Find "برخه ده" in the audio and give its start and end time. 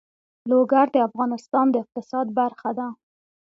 2.39-2.87